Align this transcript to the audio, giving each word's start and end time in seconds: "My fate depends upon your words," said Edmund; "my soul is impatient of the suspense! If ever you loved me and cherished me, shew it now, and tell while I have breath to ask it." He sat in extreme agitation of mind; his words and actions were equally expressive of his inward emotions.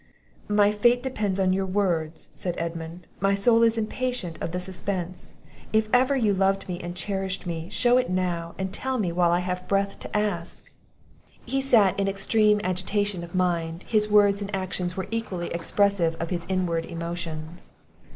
"My 0.49 0.71
fate 0.71 1.03
depends 1.03 1.37
upon 1.37 1.53
your 1.53 1.67
words," 1.67 2.29
said 2.33 2.55
Edmund; 2.57 3.05
"my 3.19 3.35
soul 3.35 3.61
is 3.61 3.77
impatient 3.77 4.35
of 4.41 4.51
the 4.51 4.59
suspense! 4.59 5.33
If 5.71 5.89
ever 5.93 6.15
you 6.15 6.33
loved 6.33 6.67
me 6.67 6.79
and 6.79 6.95
cherished 6.95 7.45
me, 7.45 7.69
shew 7.69 7.99
it 7.99 8.09
now, 8.09 8.55
and 8.57 8.73
tell 8.73 8.99
while 8.99 9.29
I 9.31 9.41
have 9.41 9.67
breath 9.67 9.99
to 9.99 10.17
ask 10.17 10.65
it." 10.65 10.71
He 11.45 11.61
sat 11.61 11.99
in 11.99 12.07
extreme 12.07 12.59
agitation 12.63 13.23
of 13.23 13.35
mind; 13.35 13.83
his 13.87 14.09
words 14.09 14.41
and 14.41 14.49
actions 14.55 14.97
were 14.97 15.05
equally 15.11 15.49
expressive 15.53 16.15
of 16.19 16.31
his 16.31 16.47
inward 16.49 16.83
emotions. 16.87 17.73